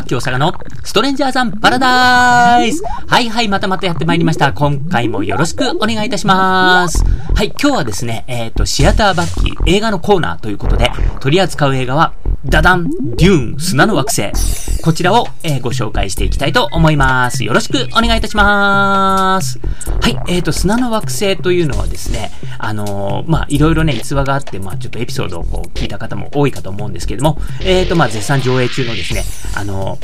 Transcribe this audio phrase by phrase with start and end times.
[0.00, 0.52] ッキー大阪の
[0.84, 4.52] ストレンジャーザンパラダイスはいはい、またまたやってまいりました。
[4.52, 7.04] 今回もよろしくお願いいたします。
[7.34, 10.90] はい、今日はですね、えっ、ー、と、シアターバッキー映画のコーナーということで、
[11.20, 14.69] 取り扱う映画は、ダダン、デューン、砂の惑星。
[14.82, 17.44] こちらを、えー、ご紹介していきたいと思います。
[17.44, 19.58] よろしくお願いいたします。
[20.00, 29.24] はい、えっ、ー、と、砂の惑星というのはですね、あのー、まあ、いろいろね、逸話があって、まあ、ちょっとエピソードをこう聞いた方も多いかと思うんですけれども、えっ、と、まあ、絶賛上映中のですね、
[29.54, 29.98] あの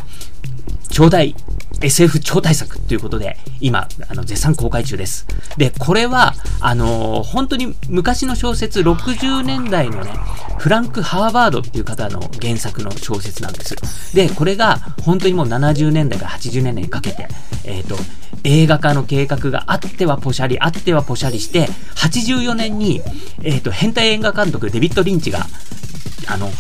[0.91, 1.35] 超大
[1.81, 5.27] SF 超大作ということで、今、あの、絶賛公開中です。
[5.57, 10.13] で、これは、あのー、本当に昔の小説、60年代のね、
[10.59, 13.77] フランク・ハーバードっていう方の原作の小説なんです。
[14.15, 17.29] で、これが、本当にもう70年代から80年代にかけて、
[17.65, 17.97] えっ、ー、と、
[18.45, 21.67] 映画化の計画があってはポシャリ、あってはポシャリして、
[21.97, 23.03] 84年に、
[23.43, 25.47] えっ、ー、と、変態映画監督デビッド・リンチが、
[26.29, 26.51] あの、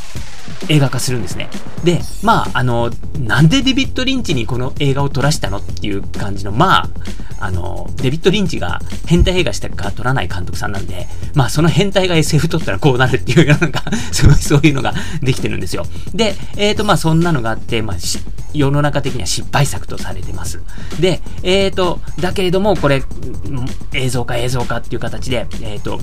[0.69, 1.49] 映画化するんですね。
[1.85, 6.89] で、まあ、あの、なんでデビッド・リンチにこの映画を撮らしたのっていう感じの、まあ、
[7.39, 15.85] あの、デビッド・リンチが変態映画したか撮らない監督さんなんで、まあ、その変態が SF 撮ったらこうなるっていう、なんか、すごいそういうのができてるんですよ。
[16.15, 17.97] で、えっ、ー、と、まあ、そんなのがあって、まあ、
[18.57, 20.61] 世の中的には失敗作とされてます。
[21.01, 23.03] で、えっ、ー、と、だけれども、これ、
[23.93, 25.99] 映像化映像化っていう形で、えっ、ー、と、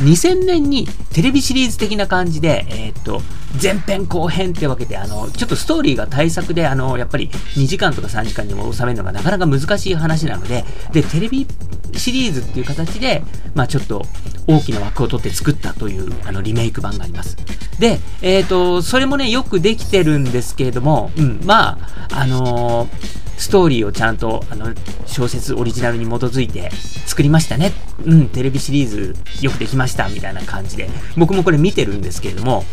[0.00, 3.22] 2000年にテレビシリーズ的な感じで、えっ、ー、と、
[3.60, 11.46] 前編後編ってわけで、あの、ちょっとストーリーが大作で、あの、やっぱり2時間とか3時間にも収めるのがなかなか難しい話なので、で、テレビ
[11.94, 13.22] シリーズっていう形で、
[13.54, 14.04] まあちょっと
[14.46, 17.36] 大きな枠を取って作ったという、あの、リメイク版があります。
[17.78, 22.88] で、えっ、ー、と、それもね、よくできてるんですけれども、うん、まあ、あの
[23.36, 24.72] ストーリーをちゃんと、あの、
[25.06, 26.70] 小説オリジナルに基づいて
[27.06, 27.72] 作りましたね。
[28.04, 30.88] うん、テレビシリーズよくできました、みたいな感じで。
[31.16, 32.64] 僕もこれ見てるんですけれども、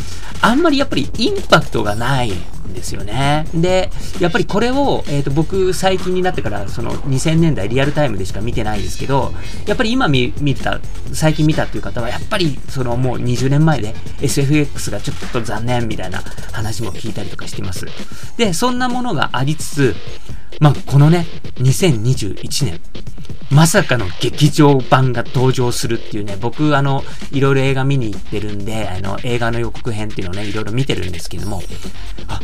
[0.41, 2.31] あんまりやっぱりインパクトがない
[2.67, 3.45] んですよね。
[3.53, 9.33] で、やっぱりこれを、えっ、ー、と、僕最近になってから、その2000年代リアルタイムでしか見てないですけど、
[9.65, 10.79] やっぱり今見見た、
[11.13, 17.85] 最近見たっていう方は、やっぱりそのもう20年前で SFX がちょっと残念みたいな話も聞いたりとかしてます。
[18.37, 19.95] で、そんなものがありつつ、
[20.59, 21.25] まあ、このね、
[21.57, 22.79] 2021年、
[23.51, 31.61] まさかの劇場版が登場するっていうね、僕、あの、いろいろ映画見に行ってるんで、あの、映画の予告編っていうのをね、いろいろ見てるんですけども、
[32.27, 32.39] あ、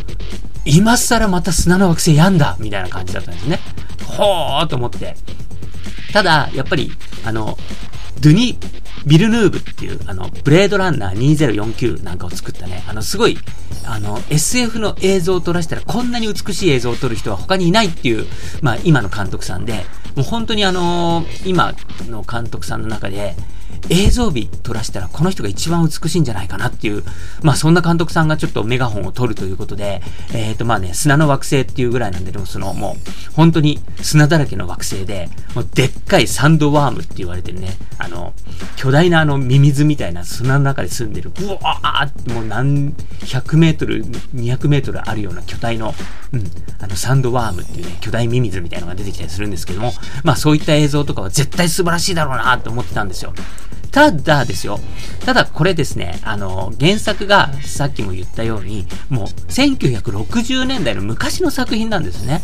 [0.66, 3.60] 今更また砂の惑星やんだみたいな感じだったんですね。
[4.06, 5.16] ほーと思って。
[6.14, 6.92] ただ、やっぱり、
[7.26, 7.58] あの、
[8.20, 8.58] ドゥニ・
[9.06, 13.38] ビルヌーブっていう、あの、ブレードランナー2049なんかを作ったね、あの、すごい、
[13.86, 18.26] あの、SF の映像を撮らせたらこんなに美しい映像を撮る人は他にいないっていう、
[18.62, 21.74] まあ、今の監督さんで、もう本当にあのー、今
[22.10, 23.36] の監督さんの中で、
[23.90, 27.04] 映像美撮らしたらこの人が一番美しいんじゃないかなっていう、
[27.42, 30.02] まあそんな監督さんがちょっとメガホンを撮るということで、
[30.34, 32.96] えっ、ー、とまあね、砂の惑星っていうぐらいなんで、でもそのも
[33.32, 38.34] う本当に砂だらけの惑星で、もうでっかいサンドワームって言われてるね、あの、
[38.76, 42.96] 巨大なあのミミズみたいな砂の中で住んでる、うわーってもう何
[43.26, 45.94] 百メートル、200メートルあるような巨体の、
[46.34, 46.44] うん、
[46.80, 53.34] あのサンドワームっていうね、巨大ミミズみたいなのが出てきたりするんですけども、まあそういった映像とかは絶対素晴らしいだろうなと思ってたんですよ。
[53.92, 54.80] ただですよ。
[55.26, 62.42] ただこれですね、あの、原作がさっきも言ったように、もう1960年代の昔の作品なんですね。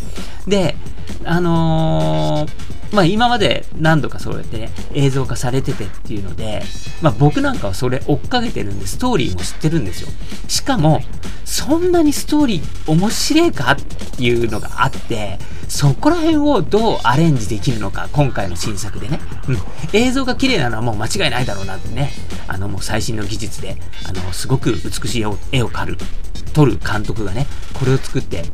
[0.47, 0.75] で、
[1.23, 6.63] あのー、まあ今まで何度かそうやってね、映像化されててっていうので、
[7.01, 10.09] まあ僕なんかはそれ追っかけてるんで、ストーリーも知ってるんですよ。
[10.47, 11.01] しかも、
[11.43, 19.19] そんなにストーリー面白いかっていうのがあって、そこら辺をどうアレンジできるのか、今回の新作でね。
[19.47, 19.57] うん。
[19.93, 22.11] 映像が綺麗なのはもう間違いないだろうなってね。
[22.47, 25.97] あの、もう最新の技術で、あの、すごく美しい絵を絵を描る、
[26.53, 28.45] 撮る監督がね、これを作って、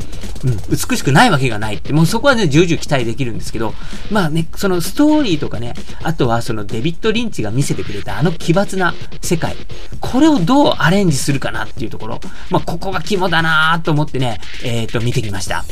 [0.43, 3.73] うん、美しくないわけがないって、もうそこはね、重々期待できるんですけど、
[4.09, 9.55] まあね、そのストーリーとかね、あとはそのデビッド・リンチが見せてくれたあの奇抜な世界、
[9.99, 12.19] これをどうアレンジするかなっていうところ、
[12.49, 15.63] まあ、ここが肝だなと思ってね、えっ、ー、と、見てきました。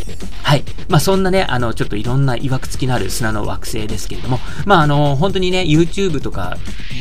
[0.44, 0.64] はい。
[0.88, 6.58] まあ、そんなね、あの、ちょっといろんな曰く付きのある砂の惑星ですけれども、まあ、あの、本当にね、YouTube とか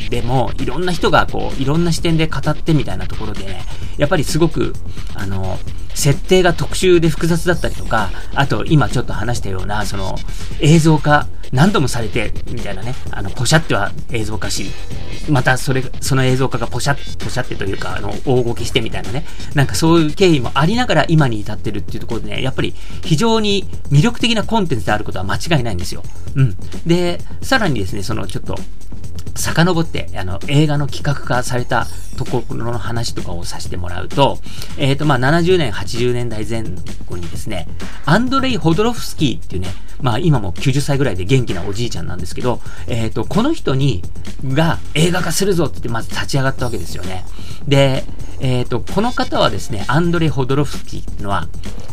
[0.09, 3.61] でも、いろんな人がこう、いろんな視点で語ってみたいなところでね、
[3.97, 4.73] やっぱりすごく、
[5.15, 5.59] あの、
[5.99, 10.15] 設定が特殊で複雑だったりとか、あと今ちょっと話したような、その
[10.61, 14.65] 映像化何度もされて、みたいなね、あの、ポシャっては映像化し、
[15.29, 19.25] またそれ、その映像化がポシャッ、ポシャってというか、あの、大動きしてみたいなね、
[19.55, 22.73] なんかそういう経緯もありながら今に至ってるっていうところでね、やっぱり
[23.03, 26.03] 非常に魅力的なコンテンツであることは間違いないんですよ。
[26.35, 26.55] うん。
[26.85, 28.55] で、さらにですね、そのちょっと、
[29.39, 31.87] 遡って、あの、映画の企画化された
[32.17, 34.39] ところの話とかをさせてもらうと、
[34.77, 36.63] えっ、ー、と、まあ、70年、80年代前
[37.05, 37.67] 後にですね、
[38.05, 39.69] アンドレイ・ホドロフスキーっていうね、
[40.01, 44.03] まあ、今も90歳ぐらいで元気なおじいちゃんなんですけど、えっ、ー、と、この人に、
[44.45, 47.25] が映画化するぞってって、まず立ち上がったわけですよね。
[47.67, 48.03] で、
[48.39, 51.47] えっ、ー、と、この方はですね、アンドレイ・ホドロフスキーっていうのは、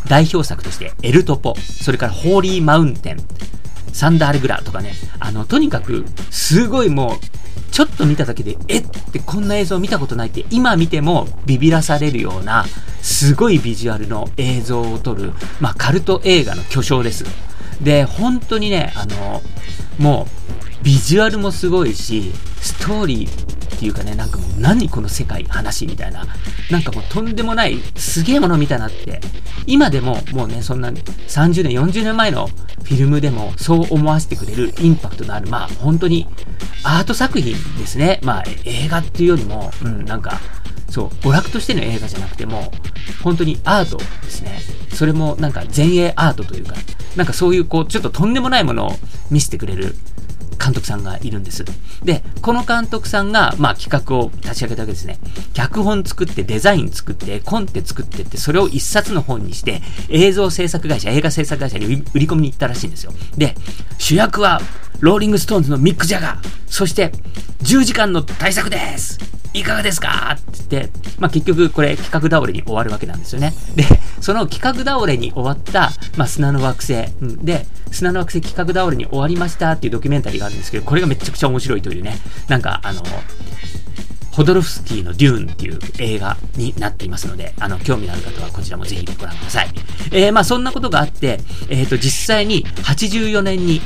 [0.08, 3.16] 代表作として、エルトポ、それからホーリー・マウンテン、
[3.96, 12.66] サンダールグラとかね、あの、とにかく、すごいもう、ちょっと見ただけで、えってこんな映像見たことないって、今見てもビビらされるような、
[13.00, 17.24] すごいビジュアルの映像を撮る、まあ、カルト映画の巨匠です。
[17.80, 19.40] で、本当にね、あの、
[19.98, 20.28] も
[20.75, 26.24] う、ビジュアルもすごいし、ストーリーっていうかね、なんかもう何この世界、話みたいな、
[26.70, 29.20] なんかもうとんでもない、すげえもの見たなって、
[29.66, 32.48] 今でももうね、そんな30年、40年前の
[32.84, 36.26] フィルムでもそう思わせてくれるインパクトのある、まあ本当に
[36.84, 38.20] アート作品ですね。
[38.22, 40.40] まあ映画っていうよりも、うん、なんか、
[40.88, 42.72] そう、娯楽としての映画じゃなくても、
[43.22, 44.60] 本当にアートですね。
[44.94, 46.74] それもなんか前衛アートというか、
[47.16, 48.98] なんかそういうこう、ちょっととんでもないものを
[49.30, 49.96] 見せてくれる
[50.58, 51.64] 監督さんがいるんです。
[52.04, 55.18] で、この監督さんが、まあ企画を立ち上げたわけですね。
[55.54, 63.12] 脚本作って、デザイン作って、コンテ作ってって、それを一冊の本にして、映像制作会社、映画制作会社に売り込みに行ったらしいんですよ。
[63.36, 63.54] で、
[63.98, 64.60] 主役は、
[65.00, 67.12] ローリングストーンズのミック・ジャガー、そして、
[67.62, 69.18] 10時間の対策です。
[69.54, 70.36] いかがですか？
[70.38, 73.54] って言って、まあ、結局これ企画倒れに終わるわけなんですよね。
[73.74, 73.84] で、
[74.20, 82.16] その企画倒れに終わった、まあ、砂の惑星、うん、で、砂の惑星企画倒れに終わりましたっていうドキュメンタリーがあるんですけど、これがめちゃくちゃ面白いというね、
[82.48, 83.02] なんかあの、
[84.32, 89.70] ホドロフスキーのデューンっていう映画になっていますので、あの、興味のある方はこちらもぜひご覧ください。
[90.12, 91.40] えー、まあそんなことがあって、
[91.70, 93.80] えっ、ー、と、実際に84年に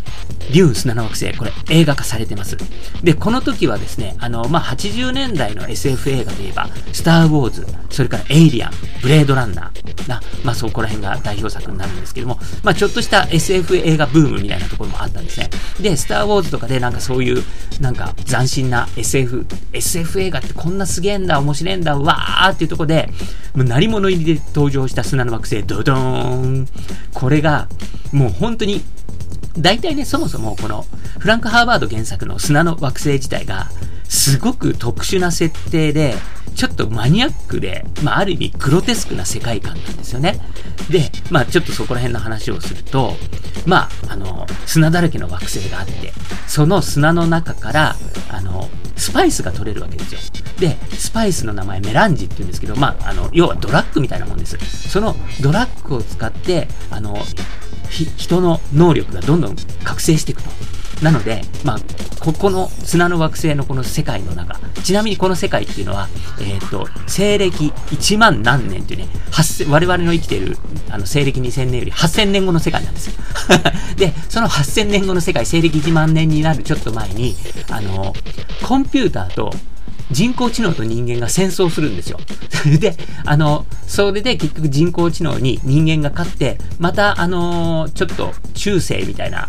[0.51, 2.57] デューン砂の惑星、これ映画化されてます。
[3.03, 15.51] で、この時はですね、あの、まあ80年代の SF 映画といえば、スター・ウォーズ、それからエイリアン、ブレードランナーな、まあそこら辺が代表作になるんですけども、まあちょっとした SF 映画ブームみたいなところもあったんですね。
[15.81, 17.43] で、スター・ウォーズとかでなんかそういう、
[17.81, 23.09] なんか斬新な SF、SF 映画ってこんなすげえんだ、面白いんだ、わーっていうとこで、
[23.55, 26.69] もう鳴り物入りで登場した砂の惑星、ドドーン。
[27.13, 27.69] これが、
[28.13, 28.83] もう本当に、
[29.59, 30.87] 大体ね、そもそもこの
[31.19, 33.69] フランク・ハーバード原作の砂の惑星自体が、
[34.09, 36.15] すごく特殊な設定で、
[36.55, 40.39] ちょっとマニアックで、まあ、ある意味グロテスクな世界観なんですよね。
[40.91, 43.15] で、まあ、ちょっとそこら辺の話をすると、
[43.67, 46.13] まあ、あの、砂だらけの惑星があって、
[46.47, 47.97] その砂の中から、
[48.31, 50.21] あの、スパイスが取れるわけですよ。
[50.59, 54.59] で、スパイスの名前メランジって言うんですけど、まあ、あの、要はドラッグみたいなもんです。
[54.89, 57.17] そのドラッグを使って、あの、
[57.91, 60.51] 人の能力がどんどん覚醒していくと。
[61.03, 61.79] なので、まあ、
[62.21, 66.09] ここの砂の惑星のこの世界の中、ちなみにこの世界っていうのは、
[66.41, 69.09] えっ、ー、と、西暦1万何年っていうね、
[69.69, 70.59] 我々の生きてる、
[70.91, 73.15] あの、西暦2000年より8000年後の世界なんですよ。
[73.97, 77.35] で、その8000年後の世界、西暦1万年になるちょっと前に、
[77.71, 78.15] あの、
[78.63, 79.55] コンピューターと
[80.11, 82.19] 人工知能と人間が戦争するんですよ。
[82.81, 89.47] で、あの、それで結局人工知能に人間が勝って、また、あのちょっと中世みたいな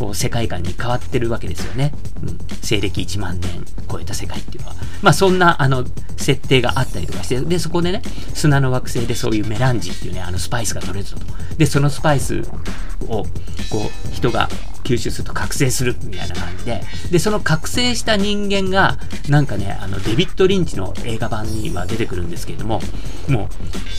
[0.00, 1.92] こう、世界観に変わってるわけですよね。
[2.22, 2.38] うん。
[2.62, 4.74] 西暦1万年超えた世界っていうのは。
[5.02, 5.84] まあ、そんな、あの、
[6.16, 8.00] 設定があったりとかして、で、そこでね、
[8.32, 11.26] 砂の惑星でそういうメランジっていうね、あの、スパイスが取れるぞと。
[11.58, 12.40] で、そのスパイス
[13.08, 13.24] を、
[13.68, 14.48] こう、人が
[14.84, 18.96] 吸収すると覚醒するみたいな感じで、で、その覚醒した人間が、
[19.28, 22.80] なんかね、あの、デビッド・リンチの映画版には出てくるんですけれども、
[23.28, 23.48] もう、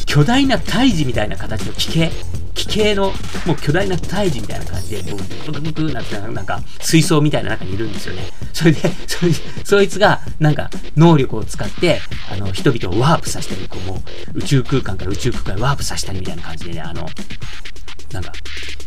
[0.06, 2.12] 巨大な胎児みたいな形の奇形、
[2.54, 3.14] 奇形の、
[3.46, 8.24] もう巨大な胎児みたいな感じで、もう、ブクブクなんて、なんか、水槽みたいな中にいるんですよね。
[8.54, 9.34] それで、そい
[9.64, 12.00] そいつが、なんか、能力を使って、
[12.32, 17.08] あの、人々をワープさせたり、こう、もう、宇宙空間から宇宙空間にワープさせたりみたいな感じでね、あの、
[18.12, 18.32] なんか、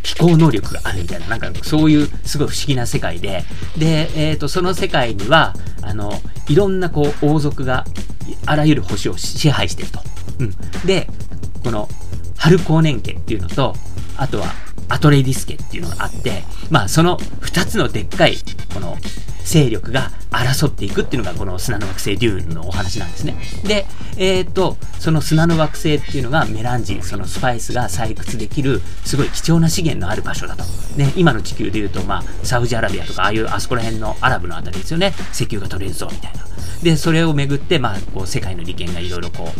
[0.02, 3.44] 飛行能力があるみたいな、なんかそういうすごい不思議な世界で、
[3.76, 6.12] で、えっ、ー、と、その世界には、あの、
[6.48, 7.84] いろんなこう王族が
[8.46, 10.00] あらゆる星を支配してると。
[10.40, 10.54] うん。
[10.86, 11.08] で、
[11.62, 11.88] この、
[12.36, 13.74] 春光年家っていうのと、
[14.16, 14.52] あとは
[14.88, 18.36] アトレディス家っていうのがあって、まあその二つのでっかい、
[18.72, 18.96] この
[19.44, 23.36] 勢力が争っていくっていうのがこの砂の惑星デューンのお話なんですね。
[23.64, 23.86] で、
[24.16, 30.64] えっ、と、その砂の惑星っていうのがメランジン、そのスパイスが採掘できるすごい貴重な資源のある場所だと。
[30.96, 35.12] ね、今の地球で言うと、まあ、サウジアラビアとか、ああいうあそこら辺のアラブのあたりですよね。
[35.32, 36.44] 石油が取れるぞ、みたいな。
[36.82, 39.52] で、それをめぐって、まあ、こう、世界の利権がいろいろこ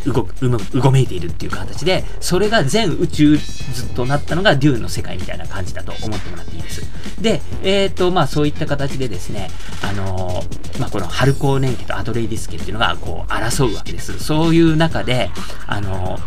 [0.05, 6.81] 動く、うごめいているっていう形で、それが全宇宙ずっとなったのがデューンの世界みたいな感じだと思ってもらっていいです。
[7.21, 9.49] で、えっ、ー、と、まあそういった形でですね、
[9.83, 10.43] あの
[10.79, 14.17] まあ、この春光年家とアトレイディス家っていうのが、こう、争うわけです。
[14.19, 15.29] そういう中で、
[15.67, 16.19] あの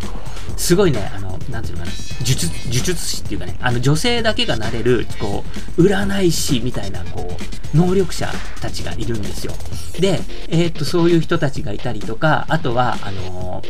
[0.57, 1.91] すごいね、あの、なんていうのかな、
[2.23, 5.43] 術、術術師っていうかね、あの、女性だけがなれる、こ
[5.77, 7.37] う、占い師みたいな、こ
[7.73, 8.31] う、能力者
[8.61, 9.53] たちがいるんですよ。
[9.99, 10.19] で、
[10.49, 13.61] えー、っと、そういう人たちがいたりとか、あとは、あの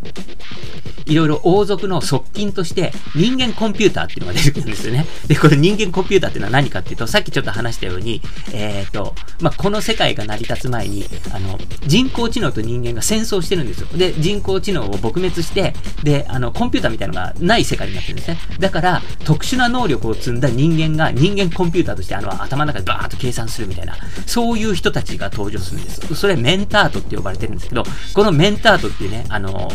[1.05, 5.05] いろいろ王族の側近として人間コンピューターっていうのが出てくるんですよね。
[5.27, 8.21] で、これ人間コンピューターっていうのは何かっていうと、さっきちょっと話したように、
[8.53, 13.87] えっ、と、まあ、この世界が成り立つ前に、あの、人工知能と人間が戦争してるんですよ。
[13.95, 15.73] で、人工知能を撲滅して、
[16.03, 18.37] で、あの、コンピューターューターみたいなのがない世界になってるんですね。
[18.59, 26.15] だから、特殊な能力を積んだ人間が人間コンピューターとしてあの、頭の中でバーッと計算するみたいな、そういう人たちが登場するんです。
[26.15, 29.71] それメンタートって呼ばれてるんですけど、このメンタートっていうね、あの、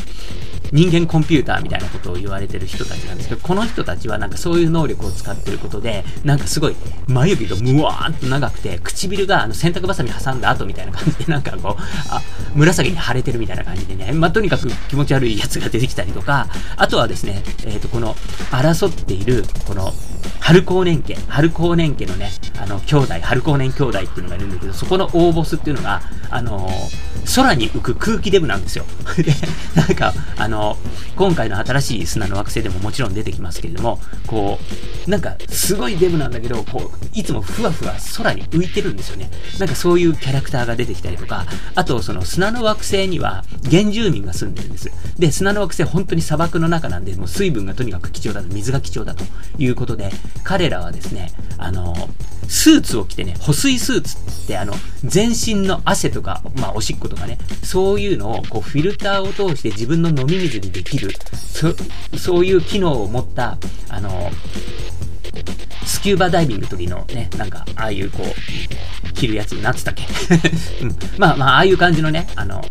[0.73, 6.77] 人間コンピューターみたいなことを言われてる人たちなんですけど、この人たちはなんかそういう能力を使ってることで、なんかすごい
[7.09, 12.23] 眉毛がムワーンと長くて、唇があの洗濯バサミ挟んだ後みたいな感じで、なんかこう、あ、
[12.55, 18.15] 紫に腫れてるみたいな感じでね、 まあ、とにかく気持ち悪いやつが出てきたりとか、あとはですね、えっ、ー、と、この
[18.51, 19.93] 争っている、この、
[20.41, 28.85] 春高年家、春高年家のね、あの、兄弟、春高年兄弟っていうのがいるんだけど、そこの大ボスっていうのが、あのー、空に浮く空気デブなんですよ。
[29.75, 30.77] なんか、あの、
[31.17, 34.59] 今回の新しい砂の惑星でももちろん出てきますけれども、こ
[35.07, 39.31] う、なんか、すごいデブなんだけど、こう、いつもふわふわ空に浮いてるんですよね。
[39.59, 44.91] なんかそういうキャラクターが出てきたりとか、あと、その砂の惑星には原住民が住んでるんです。
[45.19, 49.25] で、砂の惑星本当に砂漠の中なんで、もう水分がとにかく貴重だと、水が貴重だと
[49.59, 50.11] いうことで、
[50.43, 52.09] 彼らはですね、あの、
[52.49, 61.75] スーツを着てね、保水スーツってあの、全身の汗とか、まあおしっことかね、そういうのをこうフィルターを通して自分の飲み水にできる、そ
[62.19, 64.31] そういう機能を持った、あの、
[65.85, 70.05] スキューバダイビングの時のね、なんか、ああいうこう、着るやつ、なんつったっけ、
[70.83, 72.65] うん、まあまあ、ああいう感じのね、あの、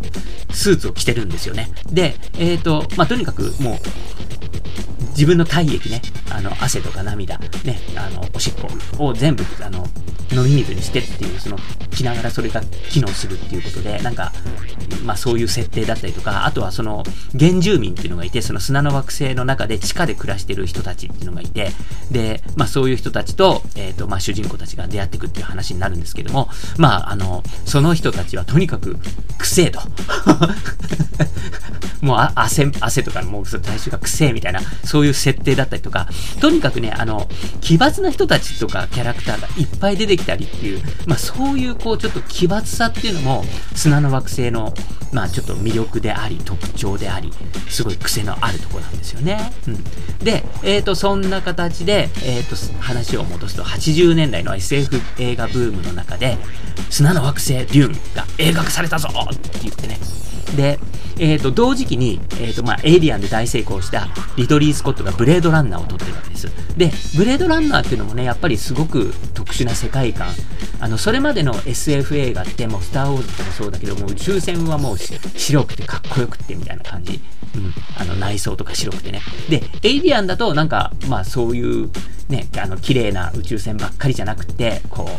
[0.51, 1.69] スーツを着てるんですよね。
[1.91, 4.38] で、えっ、ー、と、まあとにかくもう、
[5.19, 8.53] 自分の体液ね、あの、汗とか涙、ね、あの、おしっ
[8.97, 9.85] こを全部、あの、
[10.31, 11.57] 飲み水にしてっていう、その、
[11.91, 14.31] 着ながらそれが機能するっていうことで、なんか、
[15.03, 17.03] まあそういう設定だったりとか、あとはその、
[17.37, 21.71] 原住民っていうのがいて、その砂の惑星の中で地下で暮らしてる人たちっていうのがいて、
[22.11, 26.47] で、まあそういう人たちと、えっ、ー、と、まあ主人公たちが出会っていくっていう話になるんですけども、
[26.77, 28.95] まああの、その人たちはとにかく、
[29.37, 29.81] くせえと。
[32.01, 36.07] もう汗、汗とかもう体臭がくせえみたいな、そういう設定だったりとか、
[36.41, 37.27] とにかくね、あの、
[37.61, 43.43] 奇抜な人たちとかキャラクターがいっぱい出てきたりっていう、まあそういうこう、ちょっと奇抜さっていうのも、
[43.75, 44.73] 砂の惑星の、
[45.11, 47.31] まあちょっと魅力であり、特徴であり、
[47.69, 49.51] すごい癖のあるところなんですよね。
[49.67, 49.83] うん。
[50.23, 56.37] で、えっ、ー、と、そんな形で、えっ、ー、と、話を戻すと、80年代の SF 映画ブームの中で、
[56.89, 59.99] 砂の惑星デューンが映画化されたぞって言ってね。
[60.55, 60.79] で、
[61.19, 66.47] えっ、ー、と、同時期に、えっ、ー、と、まあ、エイリアンで大成功したリドリー・スコットがブレードランナーを撮ってるわけです。
[66.77, 70.29] で、ブレードランナーっていうのもね、やっぱりすごく特殊な世界観。
[70.79, 77.19] あの、それまでの SF 映画って、もう、スター・ウォーズとかもそうだけど、もう宇宙船はもう白くてかっこよくってみたいな感じ。
[77.55, 77.73] うん。
[77.97, 79.21] あの、内装とか白くてね。
[79.49, 81.89] で、エイリアンだと、なんか、まあ、そういう、
[82.29, 85.09] ね、あの、綺麗な宇宙船ばっかりじゃなくて、こ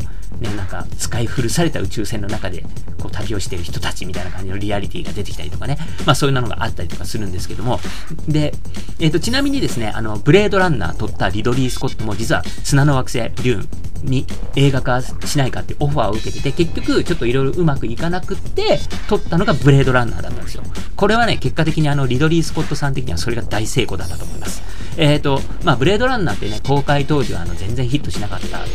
[0.40, 2.64] う、ね、なんか使い古された宇宙船の中で
[3.00, 5.76] こう旅をしている人たちみたいな感じのリアリティが出てきたりとかね、
[6.06, 7.80] まあそういうのがあったりとかするんですけども、
[8.28, 8.54] で、
[9.00, 14.26] えっ、ー、と、ちなみにですね、あの、ブレードランナー撮ったリドリー・スコットも実は砂の惑星、デューンに
[14.56, 20.62] 映画化しないかってオファーを受けてて、結局ちょっといろいろうまくいかなくって、撮ったのがブレードランナーだったんですよ。
[20.96, 24.62] これはね、結果的にあの、リドリー・スコットさん的にはそれが大成功だったと思います。
[25.00, 28.68] えっ、ー、と、まあ、ブレードランナーってね、公開当時はあの全然ヒットしなかったっ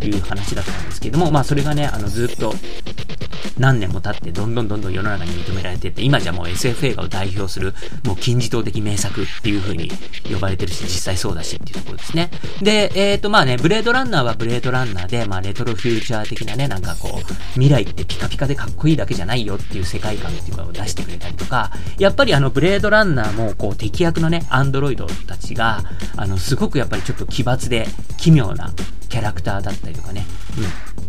[0.00, 2.52] ていう話だったんですけども、まあ、それがね、あの、ずっと
[3.58, 7.74] 何年も経ってどんどんどんどん世の中に認められてって、今じゃもう SF 映画を代表する、
[8.04, 9.90] もう金字塔的名作っていう風に
[10.32, 12.30] 呼ばれてるし、実際そうだしっていうところですね。
[12.62, 25.82] で、えっ、ー、と、まあね、ブレードランナーはブレードランナーで、まあ、レトロフューチャー的なね、なんかこう、未来ってピカピカでかっこいいだけじゃないよっていう世界観っていうかを出してくれたりとか、やっぱりあの、ブレードランナーも、こう、敵役のね、アンドロイドたちが、
[26.16, 27.86] あの、すごくやっぱりちょっと奇抜で
[28.18, 28.72] 奇妙な
[29.18, 30.24] キャラクターだったりとかね、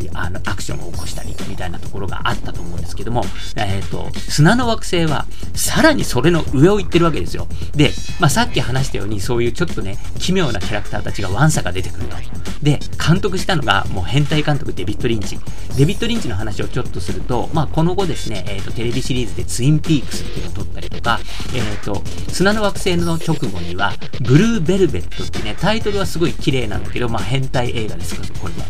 [0.02, 3.24] うん、あの、アクションを起こしたりみたいなところがあったと思うんですけども、
[3.56, 7.48] えっ、ー、と、砂の惑星は、さらにそれの上を行ってるわけですよ。
[7.76, 12.16] で、まあ、さっき話したように、そういうちょっとね、奇妙なキャラクターたちがワンサが出てくると。
[12.64, 15.40] で、監督したのが、もう変態監督デビッド・リンチ。
[15.78, 21.20] デビッド・リンチの話をちょっとすると、まあ、この後ですね、えっ、ー、と、テレビシリーズでツインピークスっていうのを撮ったりとか、
[21.54, 22.02] えっ、ー、と、
[22.32, 28.64] 砂の惑星の直後には、ブルーベルベットってね、タイトルはすごい綺麗なんだけど、まあ、変態映画ですこれも。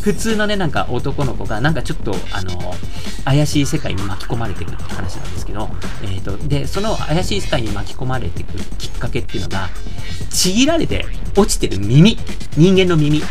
[0.00, 2.74] 普通のね、なんか男の子が、なんかちょっと、あの、
[3.24, 5.68] 怪しい世界に巻き込まれていくって話なんですけど、
[6.02, 9.68] えっ、ー、と、で、その怪しい世界に巻き込まれていくきっかけっていうのが、
[10.30, 11.04] ちぎられて
[11.36, 12.16] 落ちてる耳、
[12.56, 13.22] 人間の耳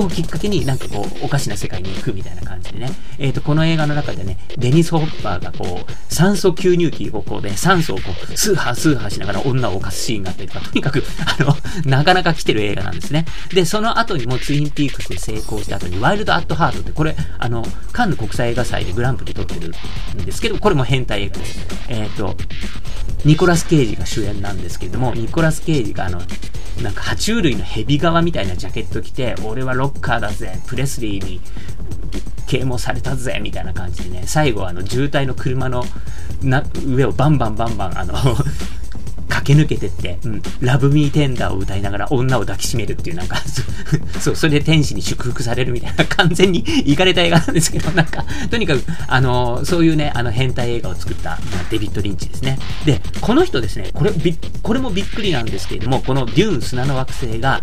[0.00, 2.90] をきっかけになんかこう、おかしな世界に行くみたいな感じでね。
[3.18, 8.02] えっ、ー、と、この映画の中でね、デニス・ホッパーがこう、酸素吸入器をこうで、酸素をこ
[8.32, 11.02] う、スーハースーハーしながら女を犯すシーンがあったりとか、とにかく、
[11.38, 13.26] あの、なかなか来てる映画なんですね。
[13.52, 19.72] で、その後にもツインピークスで成功した後に、ワイルド・アット・ハートって、これ、あの、カンヌ国際映画祭でグランプリ取ってる
[20.22, 21.58] んですけど、これも変態映画です。
[21.88, 22.36] えっ、ー、と、
[23.24, 26.20] ニコラス・ケイジが主演なんですけれども、ニコラス・ケイジがあの、
[26.82, 31.40] なんか爬虫類のヘビ側みたいなジャケット着て、俺はロッカーだぜ、プレスリーに
[32.46, 35.84] 啓蒙されたぜ、みたいな感じでね、最後あの渋滞の車の
[36.42, 38.14] な上をバンバンバンバンあの
[39.28, 43.38] 駆け抜けてって、うん、ラブミーテンダーを歌いながら女を抱きしめるっていうなんか
[44.20, 51.38] そう、それで天使に祝福されるみたいな完全に行かれた映画なんですけど、なんか、とにかく、あの、そういうね、あの変態映画を作った、まあ、
[51.70, 52.58] デビッド・リンチですね。
[52.84, 54.12] で、この人ですね、これ、
[54.62, 57.62] これもびっくりなんですけれども、このデューン砂の惑星が、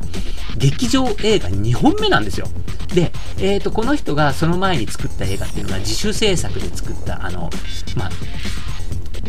[0.57, 2.47] 劇場映画2本目なんですよ。
[2.93, 7.49] で、えっ、ー、と、この人がその前に作った映画っていうのが自主制作で作った、あの、
[7.95, 8.09] まあ、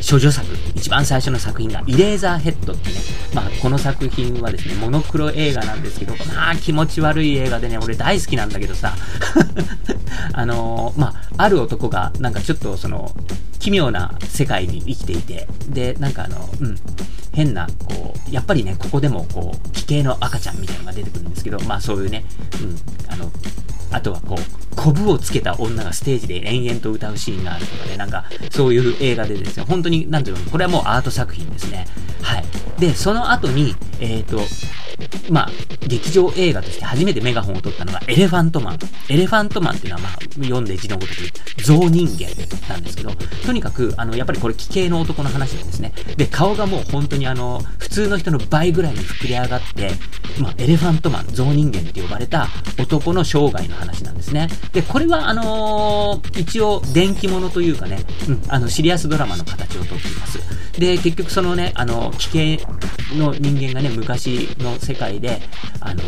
[0.08, 2.94] 処女作、一番最初の作品が、イレーザーヘッドってね、
[3.34, 8.94] まあ、この作品はですね、モノクロ映画なんですけど、まあ、気持ち悪い映画でね、俺大好きなんだけどさ、
[10.32, 13.14] あのー、まあ、ある男が、なんかちょっとその、
[13.58, 16.78] 奇妙な世界に生きていて、で、なんかあの、うん、
[17.32, 22.24] 変な、こう、やっぱりね、ここでも、こう、奇形の赤ちゃんみたいなのが出てくるんですけど、まあそういうね、
[22.62, 23.32] うん、あの、
[23.90, 31.86] あとはこう、コブをつけた女がステージで延々と歌うシーンがあるとかね、なんか、そういう映画でですね、本当に、なんていうの、これはもうアート作品ですね。
[32.22, 32.44] はい。
[32.78, 34.40] で、その後に、えっ、ー、と、
[35.30, 35.50] まあ、
[35.86, 38.78] 劇場映画として初めてメガホンを取ったのがエレファントマン。
[39.08, 40.12] エレファントマンっていうのは、まあ、
[40.42, 42.28] 読んで字のごとく、象人間
[42.68, 43.12] なんですけど、
[43.44, 45.92] とにかく、あの、やっぱりこれ、奇形の男の話なんですね。
[46.16, 49.90] で、顔がもう本当にあの、普通の人の倍ぐらいに膨れ上がって、
[50.40, 52.48] まあ、エレファントマン、象人間って呼ばれた
[52.78, 54.48] 男の生涯の話なんですね。
[54.72, 60.38] で、これは、あのー、一応、電気物というかね、うん、あの、シリアスドラマの形をとっています。
[60.78, 62.66] で、結局そのね、あの、奇形
[63.16, 65.40] の人間がね、昔の世界で、
[65.80, 66.02] あの、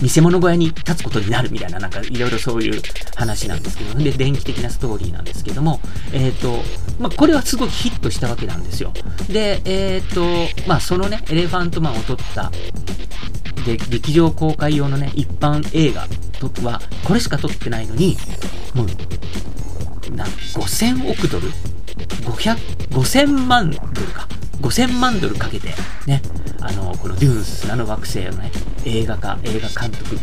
[0.00, 2.80] 見せ物小屋に立つことになるみたいな、なんかいろいろそういう
[3.16, 5.80] 話なんですけど、で、電気的なストーリーなんですけども、
[6.12, 6.62] えっ、ー、と、
[7.00, 8.92] まあ、これはすごくヒットしたわけなんですよ。
[9.28, 12.50] で、えっ、ー、と、まあ、そのね、エレファントマンを撮った、
[13.64, 16.06] で、劇場公開用のね、一般映画
[16.38, 18.16] とは、これしか撮ってないのに、
[18.74, 18.86] もう、
[20.14, 21.50] な、5000億ドル
[22.22, 22.56] ?500、
[22.90, 24.28] 5000万ドルか。
[24.60, 25.74] 5000万ドルかけて、
[26.06, 26.22] ね、
[26.60, 28.50] あの、このデューン砂の惑星のね、
[28.84, 30.18] 映画化、映画監督を、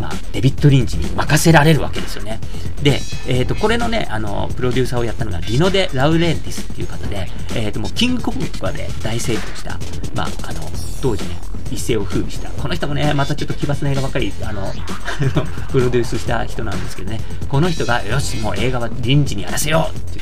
[0.00, 2.40] まあ、デビッド・リンチに任せられるわけですよね。
[2.82, 9.78] で、えっ、ー、と、これのね、あの、プロデューサーをやったのが、リノデ・ラウレンティスっていう方で、えっ、ー、と、もう、キングコングとかで大成功した、
[10.14, 10.60] まあ、あの、
[11.00, 11.36] 当時ね、
[11.70, 12.50] 一世を風靡した。
[12.50, 14.72] この人もね、またちょっと奇抜な映画ばかり、あの、
[15.70, 20.20] プロデュースした人なんですけどね、この人が、よし、もう映画はリンチにやらせようって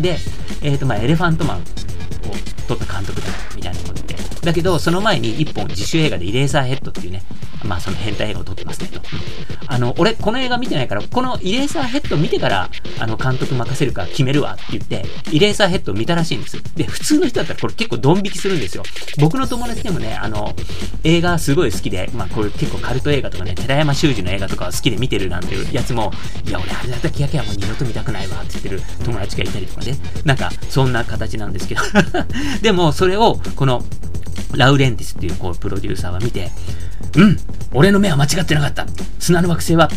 [0.00, 0.18] 言って、で、
[0.62, 1.60] えっ、ー、と、まあ、エレファントマン
[2.64, 4.16] 撮った監督だみたいなことで。
[4.42, 7.22] だけど、その前に一本自主映画でイレーサーヘッドっていうね、
[7.64, 9.00] まあその変態映画を撮ってますねと。
[9.66, 16.62] あの、俺、この映画見てないから、このイレーサーヘッド見てから、あの、監督任せるか決めるわって言って、イレーサーヘッドを見たらしいんです。
[16.74, 18.82] で、普通の人だったらこれ結構ドン引きするんですよ。
[19.18, 20.54] 僕の友達でもね、あの、
[21.02, 26.12] 映画すごい好きで、まあこれ結構カルト映画とかね、寺山修司の映画とか好きで見てるなんていうやつも、
[26.46, 29.96] いや、俺あれだったらキヤキヤもう二度と見たくないわって言ってる友達がいたりとかね。
[30.24, 31.82] なんか、そんな形なんですけど。
[32.62, 33.84] でも、それを、この、
[34.56, 36.50] ラウレンティスっていうこうプロデューサーは見て、
[37.16, 37.36] うん、
[37.72, 38.86] 俺の目は間違ってなかった。
[39.18, 39.88] 砂の惑星は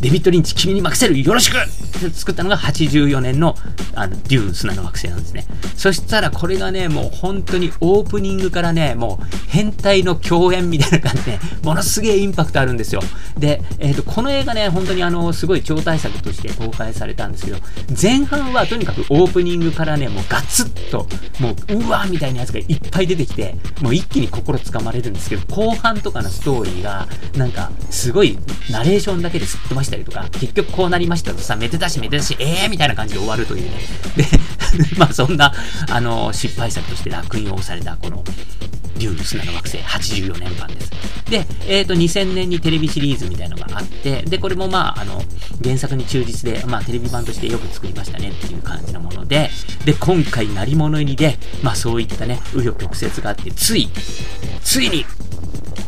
[0.00, 1.60] デビッド・リンチ、君に任せるよろしくっ
[2.00, 3.54] て作ったのが84年の
[3.94, 5.44] あのデューン砂の惑星なんですね。
[5.76, 13.02] そしたらこれがね、もう本当にオープニングからね、もう変態の共演みたいな感じで、ものすげえインパクトあるんですよ。
[13.38, 17.58] で、えっ、ー、と、この映画ね、本当にあの、すごい超大作として公開されたんですけど、
[18.00, 21.06] 前半はとにかくオープニングからね、もうガツッと、
[21.40, 28.38] もう、うわーみたいなやつがいっぱい出てきて、もう一気に心つかまれるんですけど、後半とかのストーリーが、なんか、すごい
[28.70, 33.78] ナレーションだけですっ飛ばしたりとか、結局こうなりましたとさ、めでたしめでたし、えーみたいな感じで終わるというね。
[34.16, 34.24] で、
[34.96, 35.52] まあそんな、
[35.90, 38.24] あの、失敗作として烙印を押された、この、
[38.98, 40.90] デューン砂の惑星84年版です。
[41.30, 45.22] で、えっ、ー、と、2000年にテレビシリーズみたいのがあって、で、これもまあ、あの、
[45.64, 49.50] 原作に忠実で、まあ、テレビ版としてよく作りましたねっていう感じのもので、
[49.84, 53.88] で、今回、鳴り物入りで、まあ、そういったね、紆余曲折があって、つい、
[54.62, 55.06] ついに、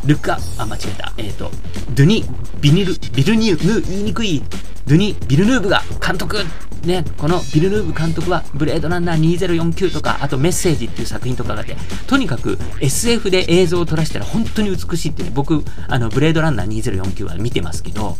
[0.05, 1.13] ルカ、あ、間違えた。
[1.17, 1.51] えっ、ー、と、
[1.91, 2.25] ドゥニ・
[2.63, 4.41] ビニル、ビルニュー、言いにくい、
[4.87, 6.37] ドゥニ・ビルヌーブが監督
[6.85, 11.75] ね、このビルヌーブ監督は、ブレードランナー2049とか、あとメッセージっていう作品とかがあって、
[12.07, 18.15] とにかく SF で映像を撮らせたら本当に美しいってね、僕、あの、ブレードランナー2049は見てますけど、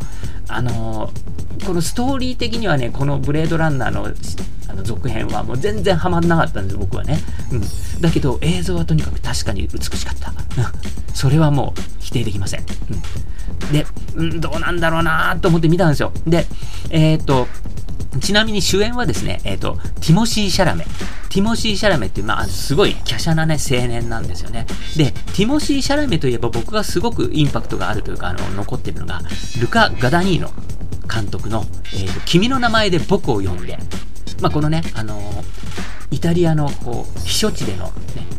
[0.49, 4.10] あのー、このストーリー的にはね、このブレードランナーの
[4.67, 7.19] あの続編はもう全然ハマんなかったんです僕はね。
[7.51, 8.01] うん。
[8.01, 10.34] だけど映像はとにかく確かに美しかった。
[11.13, 12.62] それはもう否定できません。
[12.62, 12.67] うん。
[13.71, 16.12] で、うん、どうなんだろうなと思って見たんですよ。
[16.27, 16.45] で、
[16.89, 17.47] えー、っと、
[18.19, 20.86] ちなみに主演はですね、えっ、ー、と、ティモシー・シャラメ。
[21.29, 24.67] ティモシー・シャラメっていう、まあ、すごい華奢なね、青年なんですよね。
[24.95, 29.21] で、ティモシー・シャラメといえば僕がすごくインパクトがあるというか、あの、残ってるのが、
[29.60, 30.51] ルカ・ガダニーノ
[31.12, 33.79] 監督の、えっ、ー、と、君の名前で僕を呼んで、
[34.41, 35.43] まあ、このね、あのー、
[36.12, 37.91] イタリアのこう避暑地での、ね、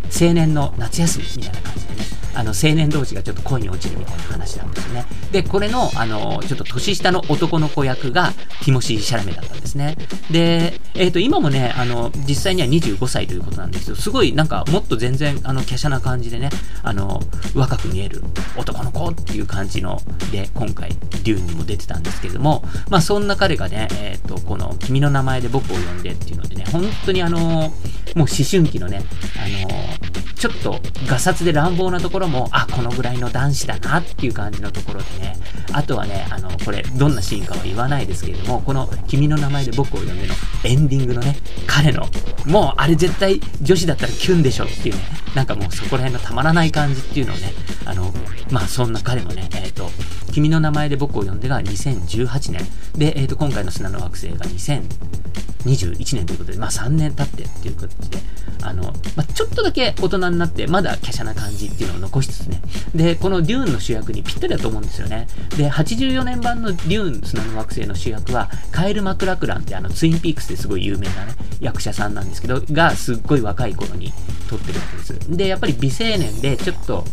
[0.08, 2.00] 青年の夏休みみたいな感じでね、
[2.34, 5.06] あの青年同士がちょっと恋に落ちるみたいな話なんですよね。
[5.32, 8.32] で、これの、あの、ちょっと年下の男の子役が
[8.64, 9.96] ティモシー・シャラメだったんですね。
[10.30, 16.50] で、えっ、ー、と、今もね、あの、実際には25歳ということなんですけど、すごいなんかもっと全然、あの、華奢な感じでね、
[16.82, 17.20] あの、
[17.54, 18.22] 若く見える
[18.56, 27.70] 男の子っていう感じの、で、今回、デューンにも出てたんですけれども、まあ、そんな彼がね、えっ、ー、と、この、君の名前で僕を呼んでっていうのでね、本当にあの、もう
[28.14, 29.02] 思春期のね、
[29.36, 30.78] あの、ちょっと
[31.09, 35.38] ガサツで乱暴なところも、あ、このぐらいの男子だなっていう感じのところでね、
[35.72, 42.02] あとはね、あの、これ、どんなシーンかは言わないですけれども、この君の名前で僕を呼んでのエンディングのね、彼の、
[42.44, 45.00] もうあれ絶対女子だったらキュンでしょっていうね、
[45.35, 47.54] なんかもうそこら辺のたまらない感じっていうのをね、
[47.87, 48.12] あの、
[48.50, 49.88] まあそんな彼もね、えっ、ー、と、
[50.35, 52.61] 君の名前で僕を呼んでが2018年、
[52.98, 58.18] で、えっ、ー、と、今回の砂の惑星が2021年ということで、まあ3年経ってっていう形で、
[58.64, 58.83] あの、
[59.14, 62.60] まあ、ちょっとだけ大人になって、まだ華奢な感じっていうのを残しつつね。
[62.94, 65.26] で、このデューンの主役にぴったりだと思うんですよね。
[65.56, 74.12] で、84年版のデューン砂の惑星の主役は、カエル・マクラクランってあの、ツインピークスですごい有名なね、役者さんなんですけど、がすっごい若い頃に
[74.48, 75.36] 撮ってるわけです。
[75.36, 77.04] で、やっぱり美青年で、ちょっと、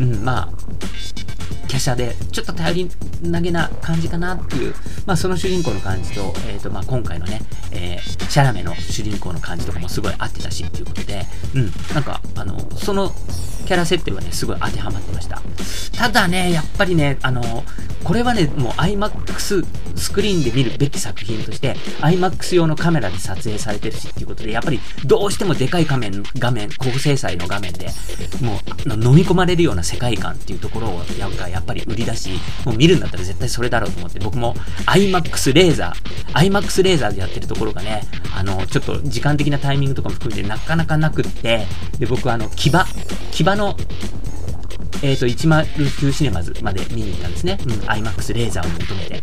[0.00, 0.62] うん、まあ、
[1.72, 2.88] 華奢で、ちょっと頼り
[3.32, 4.74] 投げな感じかなっていう、
[5.06, 7.40] まあその主人公の感じと、えっ、ー、とまあ今回のね、
[7.72, 11.22] えー、シャラメの主人公の感じとかもすごい合ってたしっていうことで、
[11.54, 13.10] うん、なんか、あの、その
[13.66, 15.40] キャラ設定はね、すごい当てはまってました。
[15.96, 17.64] ただね、やっぱりね、あの、
[18.04, 19.64] これはね、もう IMAX
[19.96, 27.86] スクリーンで見るべき作品として、IMAX 用のカメラで撮影されてるしっていうことで、やっぱりどうしてもでかい画面、画面、高精細の画面で、
[28.40, 32.30] もう飲み込まれるような世界観っていうところを、なんかやっぱり売り出し、
[32.64, 34.54] もう見るんだったら絶対それだろうと思って、僕も
[34.86, 38.02] IMAX レーザー、IMAX レーザーでやってるところがね、
[38.36, 41.66] あの、ちょっと時間的なタイミングとかも含めてなかなかなくって、
[41.98, 42.70] で、僕はあの、牙、
[43.30, 43.76] 牙の
[45.02, 47.58] えっ、ー、と、109シネマズまで見に行ったんですね。
[47.64, 49.22] うん、IMAX レーザーを求めて。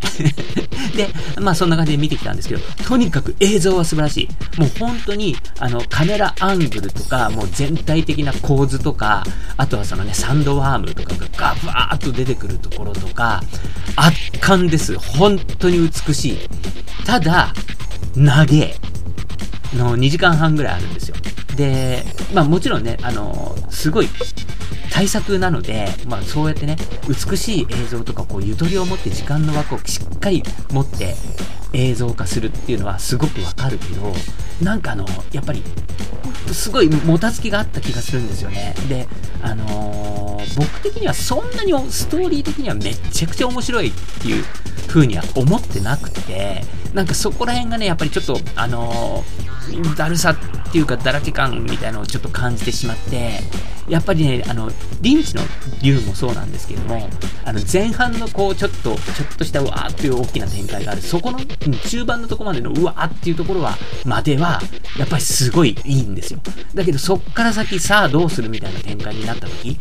[0.96, 4.60] で、まあそんな感じで見てきたんですけど、とにかく映像は素晴らしい。
[4.60, 9.24] もう本当に、あの、カメラアングルとか、もう全体的な構図とか、
[9.58, 13.42] あとはそのね、サンドワームとかがガバーッと出てくるところとか、
[13.96, 14.98] 圧巻です。
[14.98, 16.38] 本当に美しい。
[17.06, 17.54] ただ、
[18.16, 18.76] 長え。
[19.76, 21.16] の2時間半ぐらいあるんですよ。
[21.60, 24.08] で、まあもちろんね、あの、すごい
[24.90, 26.78] 対策なので、まあ、そうやってね、
[27.10, 30.42] 美しい映像とか、こう、ゆとりを持って時間の枠をしっかり
[30.72, 31.16] 持って
[31.74, 34.14] 映像化するっていうのはすごくわかるけど、
[34.64, 35.62] なんかあの、やっぱり、
[36.54, 38.74] すごいもたつきがあった気がするんですよね。
[38.88, 39.10] で、
[39.42, 43.92] あのー、僕的にはそんなにストーリー的にはめちゃくちゃ面白いっ
[44.22, 44.46] ていう
[44.90, 53.40] 風には思ってなくて、なんかそこら辺がね、やっぱりちょっと、あのー、だるさっていうか、だらけ感みたいなのをちょっと感じてしまって、
[53.90, 54.72] やっぱりね、あの、
[55.02, 55.42] リンチの
[55.82, 57.10] 竜もそうなんですけども、
[57.46, 61.40] あの、前半のこう、ちょっと、ちょっとしたわーっていう大きな展開がある、そこの、
[61.88, 64.62] 中盤のとこまでのうわーっていうところは、までは、
[64.98, 66.40] やっぱりすごいいいんですよ。
[66.74, 69.78] だけど、そっから先、さあどうするみたいな展開になった時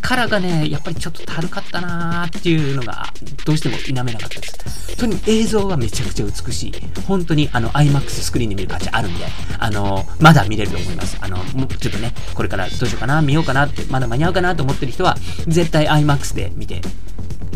[0.00, 3.06] からがね、やっぱりちょっとたるかったなーっていうのが、
[3.46, 4.96] どうしても否めなかったです。
[4.96, 6.72] とにかく映像はめちゃくちゃ美しい。
[7.06, 9.24] 本当に、あの、IMAX スクリーンで見る価値あるんで、
[9.58, 11.16] あの、まだ見れると思います。
[11.20, 16.80] あの、もうちょっとね、これからどうしようかな、見ようかなって、まだ間に合うかなと思ってる人は、絶対 IMAX で見て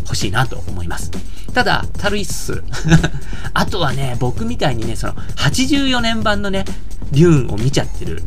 [0.05, 1.11] ほしいなと思います。
[1.53, 2.63] ただ、たるいっす。
[3.53, 6.65] あとはね、僕みたいにね、その、84年版のね、
[7.11, 8.23] デューンを見ちゃってる。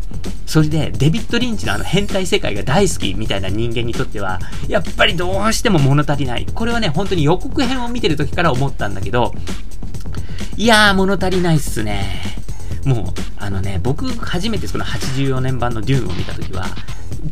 [0.46, 6.46] それで、デビッド・リンチのあの変態世界が大好きみたいな人間にとっては、やっぱりどうしても物足りない。
[6.52, 9.32] これはね、本当に予告編を見てる時から思ったんだけど、
[10.56, 12.20] いやー、物足りないっすね。
[12.84, 16.66] もう、あのね、僕初めてその84年版のデューンを見た時は、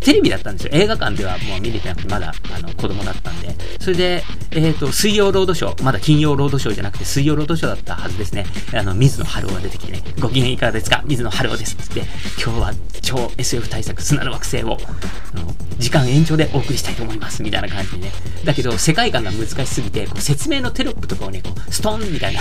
[0.09, 0.71] テレビだったんですよ。
[0.73, 3.55] 映画館ではもう見れてなくて、まだ、あの、子供だったんで。
[3.79, 8.47] それで、えっ、ー、と、水曜ロードショー、まだ金曜ロードショーじゃなくて、水曜ロードショーだったはずですね。
[8.73, 11.03] あの、水野春夫が出てきてね、ご機嫌いかがですか？
[11.05, 11.77] 水野春夫です。
[11.77, 12.01] つって、
[12.43, 14.79] 今日は超 SF 対策砂の惑星を、
[15.35, 17.43] あの、時間延長でお送りしたいと思います。
[17.43, 18.13] みたいな感じでね。
[18.45, 22.41] だけど、世界観が難しすぎて、こう説明のテロップとかをね、こう、ストンみたいな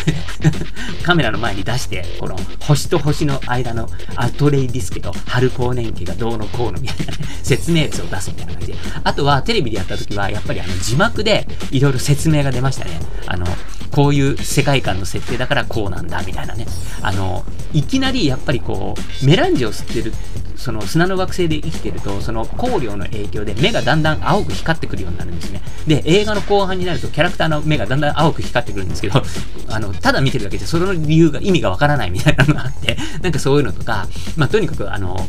[1.03, 7.17] カメラの前に出して、この、星と星の間のアトレイディスケと春光年期がどうのこうのみたいな、ね、
[7.57, 8.73] 説明図を出すみたいな感じ。
[9.03, 12.99] あとは、テレビでやった時は、やっぱりあの、字幕でいろいろ説明が出ましたね。
[13.25, 13.45] あの、
[13.91, 16.65] こういう世界観の設定だからこうなんだ、みたいなね。
[17.01, 17.43] あの、
[17.73, 20.13] いきなりやっぱりこう、メランジを吸ってる
[20.57, 25.61] その砂の惑星で生きてると、その光量の影響で目がだんだん青く光ってくるようになるんですね。
[25.85, 29.21] で、映画の後半になるとキャラクターの目がだんだん青く光ってくるんですけど、
[29.69, 35.27] あの、ただ見てるだけでその理由が意味がわからないみたいなのがあって、なんかそういうのとか、まあ、とにかくあの、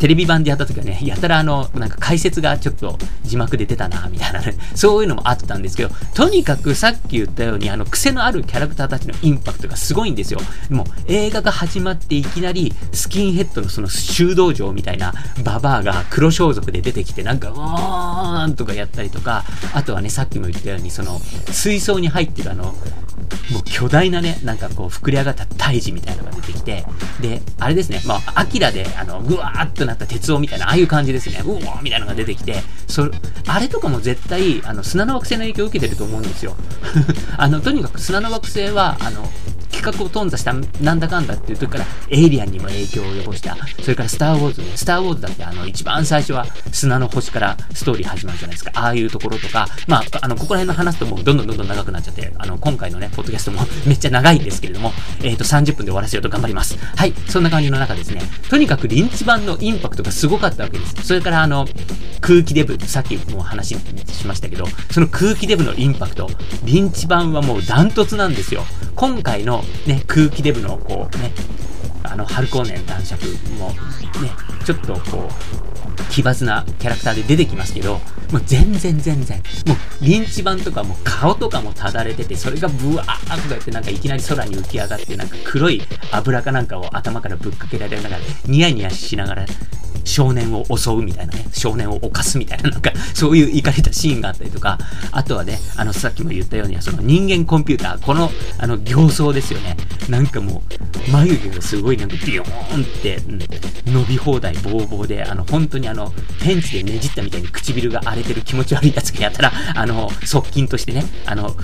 [0.00, 10.40] テレビ版でやった時はね、やたらあの、なんか解説がちょっと字幕で出たな、みたいなね、 そういうのもあったんですけど、とにかくさっき言ったように、あの、癖のあるキャラクターたちのインパクトがすごいんですよ。
[10.70, 15.12] もう、映画が始まっていきなり、スキンヘッドのその修道場みたいな
[15.44, 22.74] ババアが黒装束で出てきて、なんか、うーんとかやったりとか、あとはね、さっきも言ったように、その、水槽に入ってるあの、
[23.50, 26.84] もう巨大なね、なんかこう膨れ上がった胎児みたいなのが出てきて、
[27.20, 33.10] で、あれですね、まあ、アキラで、あの、ぐわーっとなった鉄夫みたいな、ああいう感じですね、うおーみたいなのが出てきて、それ、
[33.46, 36.56] あれとかも絶対、あの、砂の惑星の影響を受けてると思うんですよ。
[37.36, 39.30] あの、とにかく砂の惑星は、あの、
[39.70, 40.52] 企画を頓挫した
[40.82, 43.56] なんだかんだっていう時からエイリアンにも影響を及ぼした。
[43.82, 44.68] それからスター・ウォーズね。
[44.76, 48.70] スター・ウォーズだってあの一番最初は砂の星からストーリー始まるじゃないですか。
[48.74, 56.76] ああいうところとか、まあ、あの、ここら辺の話ともうどんどんどんどん長くなっちゃって、あの、今回のね、ポッドキャストもめっちゃ長いんですけれども、えっ、ー、と、30分で終わらせようと頑張ります。
[56.78, 57.12] はい。
[57.28, 61.06] そんな感じの中ですね、とにかくリンチ版のインパクトがすごかったわけです。
[61.06, 61.66] それからあの、
[62.20, 63.74] 空気デブ、さっきもう話
[64.06, 66.28] しましたけど、その空気デブのインパクト、
[66.64, 68.64] リンチ版はもうダントツなんですよ。
[68.94, 71.32] 今回のね、空気デブのこうね、
[72.02, 73.24] あの、春光年男爵
[73.58, 73.74] もね、
[74.64, 75.79] ちょっとこう、
[76.10, 78.00] 奇抜なキャラクターで出てきますけど、
[78.32, 85.82] もう全然全然、もうリンチ版とかも顔とかもただれてて、それがブワーとか言ってなんかいきなり空に浮き上がって、なんか黒い
[86.12, 89.46] 油かなんかを頭からぶっかけられながら、ニヤニヤしながら
[90.04, 94.78] 少年を襲うみたいなね、少年を犯すみたいな、なんか、そういういかれたシーンがあったりとか、
[95.12, 99.76] あとはね、あの、さっきも言ったように、その人間コンピューター、この、あの、形相ですよね。
[100.10, 100.62] なんかも
[101.08, 111.56] う、眉毛がすごいなんかビヨーンって、うん、伸び放題、ボーボーで、あの、本当にあの、ペンチでねじったみたいに唇が荒れてる気持ち悪いやつがやったら、あの、側近としてね、あの、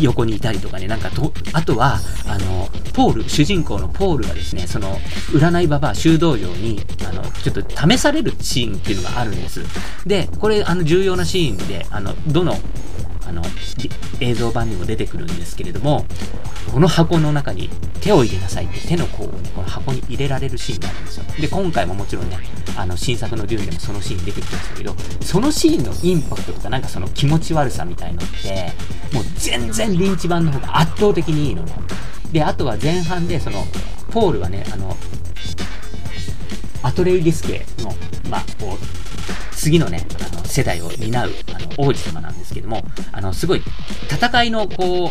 [0.00, 4.98] 横にいたりとかね、なんかと、あとは、あの、ポール、主人公のポールがですね、その、
[5.32, 9.62] 占いババア修道場に、あの、ちょっと試されるシーンっていうのがあるんです。
[10.06, 12.58] で、これ、あの、重要なシーンで、あの、どの、
[13.28, 13.42] あの、
[14.20, 16.06] 映像版にも出てくるんですけれども、
[16.72, 21.24] この箱の中に手を入れなさいって手の甲をね、この箱に入れられるシーンがあるんですよ。
[21.40, 22.38] で、今回ももちろんね、
[22.76, 28.72] あの、新作のデューンでもそのシーン出てきましたけど、そのシーンのインパクトとかなんかその気持ち悪さみたいのって、
[29.12, 31.72] もう全然リンチ版の方が圧倒的にいいのね。
[32.32, 33.66] で、あとは前半でその、
[34.10, 34.96] ポールはね、あの、
[36.82, 37.94] アトレイディス家の、
[38.30, 39.07] まあ、こう、
[39.52, 43.62] 次のね、あの、世代を担う、あの、王子様なんですけども、あの、すごい、
[44.10, 45.10] 戦いの、こう、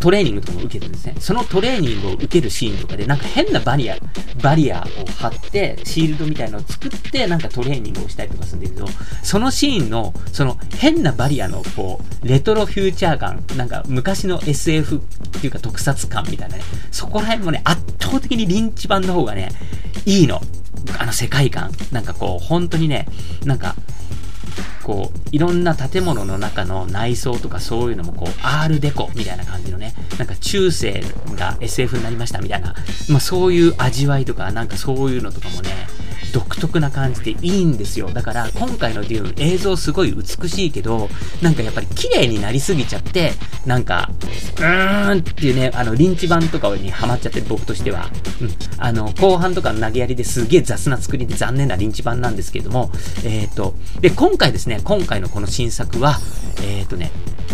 [0.00, 1.14] トレーニングとかも受けてるんですね。
[1.18, 3.96] そのトレーニングを受けるシーンとかで、なんか変なバリア、
[4.42, 8.86] バリアを張って、シールドみたいなのを作って、なんかトレーニングをしたりとかするんだけど、
[9.22, 15.00] そのシーンの、その変なバリアの、こう、レトロフューチャー感、なんか昔の SF っ
[15.40, 19.48] ていうか特撮感みたいなね、そこら辺もね、圧倒的にリンチ版の方がね、
[20.06, 20.40] いいの。
[20.98, 21.70] あの世界観。
[21.92, 23.06] なんかこう、本当にね、
[23.44, 23.74] なんか、
[24.82, 31.02] こう、いろんな建物の中の内装とかそういうのもこう、アールデコみたいな感じのね、なんか中世
[31.36, 32.74] が SF になりましたみたいな、
[33.10, 35.70] まあそういう味わいとか、なんかそういうのとかもね、
[36.32, 38.08] 独特な感じでいいんですよ。
[38.08, 41.08] だから今回のデューン映像すごい美しいけど、
[41.42, 43.32] なんかやっぱり綺麗になりすぎちゃって、
[43.66, 44.10] なんか、
[44.56, 48.10] うーんっていうね、あの、リンチ版とかにハマっちゃって僕としては。
[48.40, 48.50] うん。
[48.78, 52.90] あの、後半とかの投げやりですげえ雑な作りで残念なリンチ版なんですけれども、
[53.24, 56.18] えっ、ー、と、で、今回ですね、今回のこの新作は、
[56.62, 57.10] えっ、ー、とね、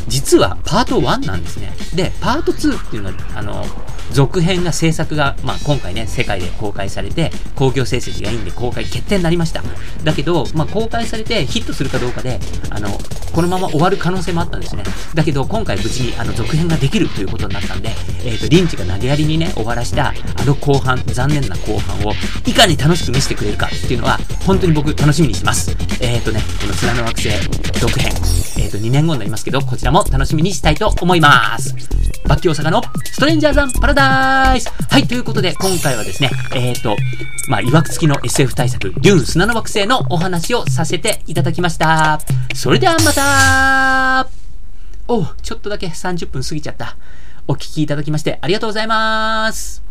[0.09, 1.73] 実はパート1なんですね。
[1.95, 3.65] で、パート2っていうのは、あの、
[4.15, 9.61] 続編が制作が、まあ、今回ね、世界で公開されて、興行成績がいいんで公開決定になりました。
[10.05, 12.39] だけど、まあ、公開されてヒットするかどうかで、
[12.71, 12.89] あの、
[13.35, 14.85] このまま終わる可能性もあったんですね。
[15.15, 17.89] だけど、今回無事に、あの、続編ができるということになったんで、
[18.25, 22.13] えっ、ー、と、リンチが投げやりにね、終わらした、あの後半、残念な後半を、
[22.47, 25.77] いかに楽しく見せてくれるかっていうのは、本当に僕、楽しみにしてます。
[26.01, 27.31] えっ、ー、とね、この砂の惑星、
[27.81, 28.13] 続編、
[28.59, 31.75] えっ、ー、と、2年後になりますけど、こちらも楽しみにしたいと思います。
[32.27, 36.97] バッキー大阪のストレンジャーザンパラダイスはい、ということで、今回はですね、えっ、ー、と、
[37.49, 42.21] まあ、いわくつきの SF 対策、デューン砂の惑星のお話をさせていただきました。
[42.55, 44.29] それではまた
[45.07, 46.97] おちょっとだけ30分過ぎちゃった。
[47.47, 49.84] お聞きいただきましてありがとうございます。